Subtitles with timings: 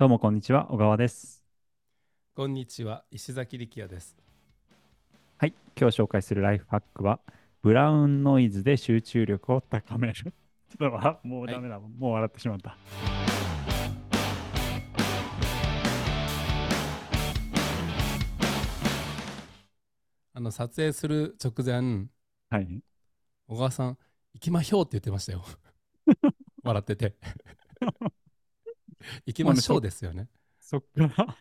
[0.00, 1.44] どうもこんにちは、小川です。
[2.34, 4.16] こんにちは、石崎力也です。
[5.36, 7.20] はい、今日紹介するライフハックは、
[7.60, 10.14] ブラウンノイズで集中力を高める。
[10.24, 10.32] ちょっ
[10.78, 12.78] とわもうダメだ、もう笑ってしまった。
[20.32, 22.06] あの撮影する直前、
[22.48, 22.82] はい。
[23.48, 23.98] 小川さん、
[24.32, 25.44] 行きまひょうって言ってましたよ。
[26.64, 27.16] 笑ってて。
[29.26, 30.28] 行きましょうですよね。
[30.60, 31.36] そっから、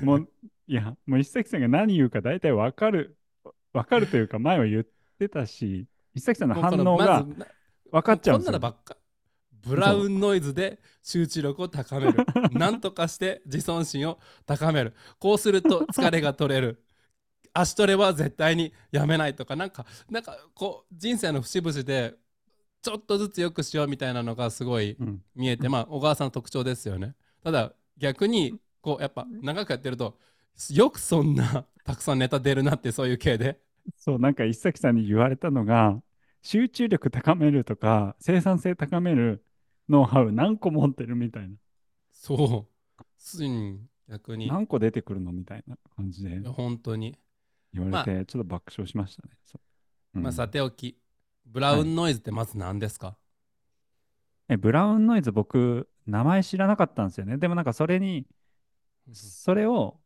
[0.00, 0.28] もう、
[0.66, 3.16] いや、もう石崎さんが何言うか大体わかる、
[3.72, 4.86] わかるというか、前は言っ
[5.18, 7.24] てたし、石崎さんの反応が
[7.90, 8.50] 分かっちゃうんこですよ。
[8.50, 8.96] んなのばっか。
[9.52, 12.24] ブラウンノイズで集中力を高める。
[12.52, 14.94] なんとかして自尊心を高める。
[15.18, 16.84] こうすると疲れが取れる。
[17.52, 22.14] 足トレは絶対にやめないとか、なんか、なんかこう、人生の節々で、
[22.88, 27.14] ちょっとずつ良くしようみたいなのがすごいうん、見えて、まあ、小川さんの特徴ですよね。
[27.44, 30.16] ただ、逆に、こう、やっぱ長くやってると、
[30.70, 33.60] よくそんな たくさんネタ出るなって、そういう系で。
[33.94, 36.02] そう、なんか石崎さんに言われたのが、
[36.40, 39.44] 集中力高めるとか、生産性高める
[39.90, 41.56] ノウハウ何個持ってるみたいな。
[42.10, 42.66] そ
[42.98, 43.04] う。
[43.18, 47.18] ついに逆に、何個出てくるのみたいな感じで本当に。
[47.74, 49.34] 言われて、ちょっと爆笑しましたね。
[49.44, 49.60] そう
[50.14, 50.98] うんまあ、さておき、
[51.50, 53.16] ブラウンノイズってまず何ですか、
[54.48, 57.38] えブラウンノイズ、僕、名前知らなかったんですよね。
[57.38, 58.26] でもなんかそれに、
[59.12, 59.98] それを、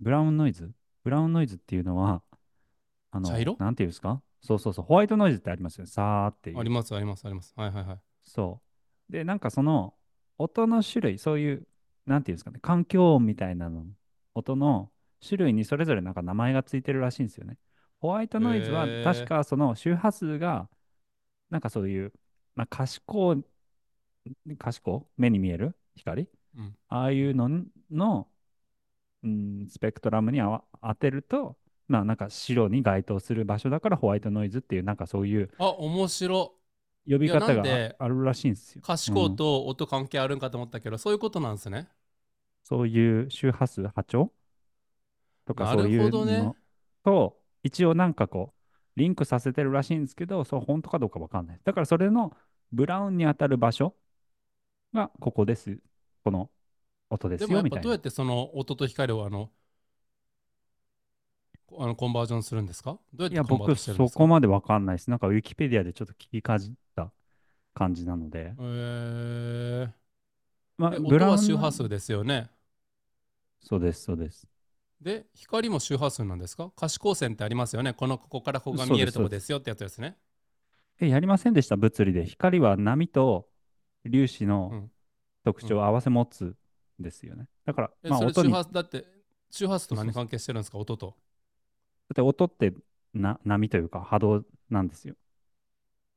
[0.00, 0.70] ブラウンノイズ？
[1.02, 2.22] ブラウンノイズっていうのは、
[3.10, 3.56] あの、茶色？
[3.58, 4.22] なんていうんですか？
[4.40, 5.90] そうそうそう、ホワイトノイズってありますよね。
[5.90, 6.60] さーっていう。
[6.60, 7.52] ありますありますあります。
[7.56, 7.98] はいはいはい。
[8.24, 8.60] そ
[9.08, 9.12] う。
[9.12, 9.94] で、なんかその
[10.38, 11.66] 音の種類、そういう、
[12.06, 13.84] なんていうんですかね、環境音みたいなの、
[14.34, 14.90] 音の
[15.26, 17.56] 種類にそれぞれなんか名前がついてるらしいんですよね。
[18.00, 19.04] ホワイトノイズはへー。
[19.04, 20.68] 確かその周波数が、
[21.50, 22.12] なんかそういう、
[22.54, 23.42] まあ、可視光、
[24.58, 25.76] 可視光目に見える？
[25.96, 26.28] 光？
[26.56, 26.76] うん。
[26.88, 27.48] ああいうの
[27.90, 28.28] の、
[29.22, 31.56] うん、スペクトラムにあわ当てると、
[31.88, 36.52] まあなんか白に該当する場所だからホワイトノイズっていう、なんかそういうあ、面白。
[37.06, 37.10] い。
[37.12, 38.82] や呼び方がでああるらしいんですよ。
[38.84, 41.88] 可視光と音関係あるんかと思ったけど、そういうことなんですね。
[42.64, 44.32] そういう周波数、波長？
[45.44, 46.56] とかなそういうるほどねの
[47.04, 48.54] と、一応なんかこ
[48.96, 51.60] う、リンクさせてるらしいんですけど、そう本当かどうかわかんない。
[51.64, 52.36] だからそれの
[52.72, 53.94] ブラウンに当たる場所
[54.94, 55.78] がここです。
[56.24, 56.50] この
[57.10, 57.98] 音でですもやっぱどうや。
[57.98, 59.50] ってその音と光をあの、
[61.78, 62.98] あのコンバージョンするんですか？
[63.12, 64.12] どうやっいや、てコンバー僕トしてるんですか？
[64.14, 65.10] そこまでわかんないです。
[65.10, 67.12] なんかウィキペディアでちょっと聞きかじった
[67.74, 68.54] 感じなので。
[68.58, 69.88] え
[70.78, 72.50] まあ、ー、え音はブラウンの周波数ですよね。
[73.60, 74.48] そうです、そうです。
[75.00, 76.72] で、光も周波数なんですか？
[76.74, 77.92] 可視光線ってありますよね。
[77.92, 80.16] このここからここが見えるとこですよってやつですね。
[81.00, 82.24] え、やりませんでした、物理で。
[82.24, 83.48] 光は波と
[84.04, 84.90] 粒子うのん
[85.44, 86.56] 特徴を合わせ持つん
[86.98, 87.48] ですよね。
[87.64, 89.04] だから、えまあ音周波数だって
[89.50, 90.78] 周波数と何関係してるんですか？
[90.78, 91.10] 音と。
[91.10, 92.72] って音って
[93.12, 95.14] な波というか波動なんですよ。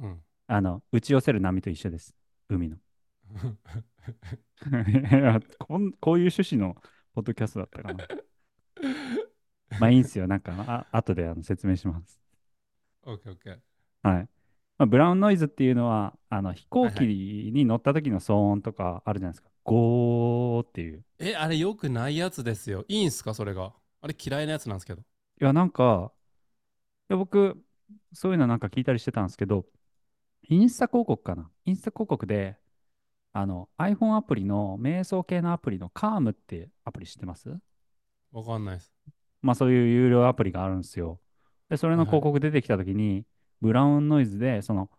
[0.00, 0.20] うん。
[0.46, 2.14] あの、打ち寄せる波と一緒です。
[2.48, 2.76] 海の。
[2.76, 2.78] い
[5.12, 6.74] や こんこういう趣旨の
[7.14, 8.06] ポッドキャストだったかな。
[9.78, 10.26] まあいいんですよ。
[10.26, 10.52] なんか、
[10.92, 12.20] あ後であの説明します。
[13.04, 13.58] オッケーオッケー。
[14.02, 14.28] はい。
[14.78, 19.50] まあ、ブラウンノイズっていうのは、あの飛行はいはい機に乗った時の騒音とかあるじゃないですか。
[19.64, 21.04] ゴーっていう。
[21.18, 22.84] え、あれよくないやつですよ。
[22.88, 23.74] いいんすかそれが。
[24.00, 25.02] あれ嫌いなやつなんですけど。
[25.40, 26.12] いや、なんか、
[27.10, 27.64] いや僕、
[28.12, 29.66] そういうのなんか聞いたりしてたんですけど、
[30.48, 32.58] インスタ広告かなインスタ広告で、
[33.32, 37.58] あの、iPhone アプリの瞑想系のアプリの Calm ってアプリ知ってます？
[38.34, 38.92] わかんないです。
[39.42, 41.20] まあそういう有料アプリがあるんですよ。
[41.68, 43.26] で、それのはいはい広告出てきたときに、
[43.60, 44.90] ブラウンノイズで、その、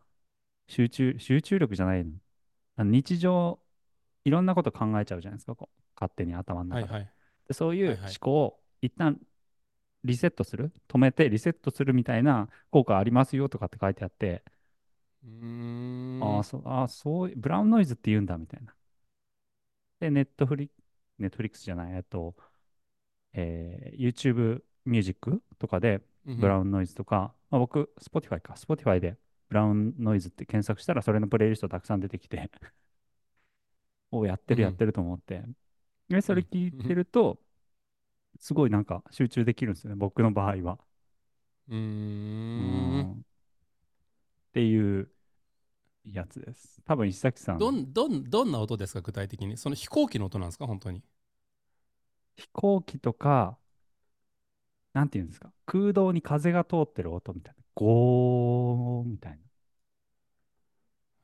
[0.67, 2.13] 集中、集中力じゃないの。
[2.77, 3.59] あの日常、
[4.25, 6.93] いろんなこと考えちゃうじゃないですか、こう勝手に頭の中で。
[6.93, 7.11] はいはい。
[7.47, 9.19] でそういうはいはい思考を一旦
[10.05, 14.43] リセットする、止めてリセットするみたいな効果ありますよとかって書いてあって、
[15.23, 16.19] うーん。
[16.19, 18.75] ああ、そう、あーそう、ブラウンノイズって言うんだみたいな。
[19.99, 20.71] で、ネットフリ、
[21.17, 22.35] ネットフリックスじゃない、えっと、
[23.35, 29.17] えー YouTube ミュージックとかでうんブラウンノイズとか、まあ、僕、Spotify か、Spotify で
[29.49, 32.49] ブラウンノイズって検索したらそれのプレイリストたくさん出てきて、
[34.11, 35.43] おやってるうんやってると思って。
[36.09, 37.39] で、それ聞いてると、
[38.39, 40.79] すごいなんか集中できるんですよね、僕の場合は。
[41.69, 41.75] うー。
[41.75, 45.11] うんんっていう
[46.05, 46.81] やつです。
[46.85, 51.03] 多分石崎さん、どんどんどんな音ですか具体的にその飛行機の音なんですか本当に
[52.35, 53.57] 飛行機とか、
[54.93, 59.37] なんていうんですか、空洞に風が通ってる音みたいな、ゴーみたいな。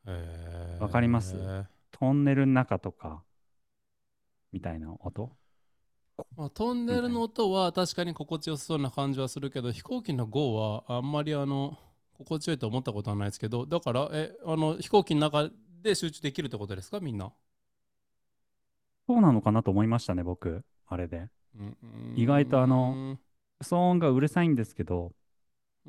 [0.08, 1.36] えーわかります？
[1.92, 3.24] トンネルの中とか、
[4.52, 5.32] みたいな音？
[6.36, 11.78] まあ、トンネルの音は確かに心地よさそうな感じはするけど飛行機の GO はあんまりあの
[12.14, 15.50] 心地よいと思ったことはないですけどだからえあの飛行機の中
[15.82, 17.00] で集中できるってことですか？
[17.00, 17.32] みんな、
[19.08, 20.64] そうなのかなと思いましたね、僕。
[20.92, 21.30] あれで。
[21.58, 21.78] うん
[22.16, 23.18] 意外とあの
[23.64, 25.14] 騒音がうるさいんですけど、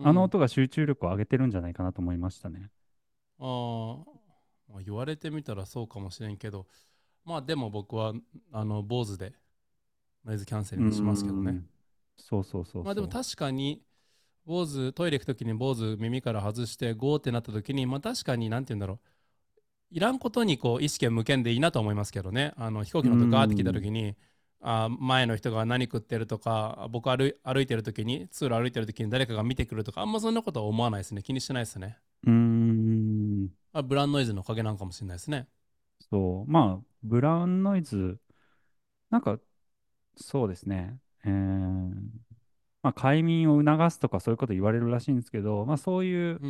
[0.03, 2.71] あの音が集中力を上げてるんじゃないかなと思いましたね。
[3.39, 4.05] あー
[4.69, 6.67] まあ言われてみたらそうかもしれんけど
[7.25, 8.15] まあでも僕は
[8.53, 9.35] あの坊主で
[10.25, 11.69] ノイズキャンセリングしますけどねうん。
[12.17, 12.85] そうそうそうそう。
[12.85, 13.83] まあでも確かに
[14.47, 19.01] 坊主トイレ行く時に坊主耳から外してゴーってなった時にまあ確かになんて言うんだろう
[19.91, 24.17] いらんことにこう意識を向けんでいいなと思いますけどねあの飛行機の音ガーって来た時に
[24.63, 33.49] あ前の人が何食ってるとか僕歩い歩いてる時に通路歩いてる時に誰かが見てくるとかあんまそんなことは思わないですね気にしてないですねうーん。
[33.73, 35.49] あブラウンノイズのおかげなんかもしれないですね
[36.11, 36.51] そう。
[36.51, 38.19] まあ、ブラウンノイズ、
[39.11, 39.39] なんか、
[40.17, 40.99] そうですね。
[41.25, 41.33] えー、
[42.83, 46.41] まあ、快眠を促すとかそういうこと言われるらしいんですけど、まあ、そういう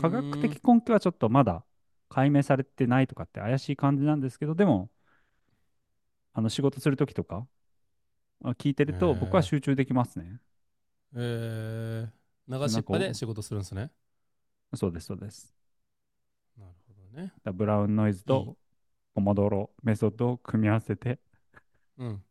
[0.00, 1.64] 科学的根拠はちょっとまだ
[2.08, 4.90] 解明されてないとかって怪しい感じなんですけど、でも、
[6.32, 7.46] あの仕事するときとか、あ
[8.42, 10.40] 聞いてると僕は集中できますね。
[11.14, 13.90] えー、流しっぱで仕事するんですね
[14.74, 15.54] そうです、そうです。
[16.58, 18.56] なるほどねブラウンノイズと
[19.14, 21.18] ポモドロメソッドを組み合わせて
[21.98, 22.22] うん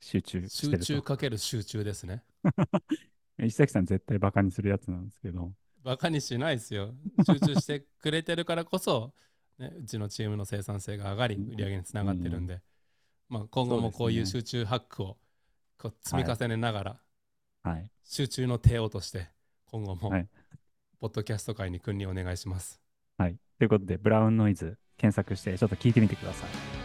[0.00, 0.84] 集中して集ると。
[0.84, 2.22] 中かける集中ですね
[3.38, 5.52] 石崎さん絶対バカにするやつなんですけど。
[5.84, 6.92] バカにしないですよ。
[7.24, 9.14] 集中してくれてるからこそ、
[9.58, 12.60] ね、うちのチームの生産性が上がり、うん売り上げにつながってるんで、
[13.28, 15.18] まあ、今後もこういう集中ハックを
[15.78, 17.00] こう積み重ねながら、
[17.62, 17.90] はい。
[18.04, 19.28] 集中の帝王として、
[19.66, 20.28] 今後も、はい
[21.00, 22.80] ポッドキャスト界に君にお願いします。
[23.18, 23.36] はい。
[23.58, 26.77] ということで、ブラウンノイズ検索してちょっと聞いてみてください。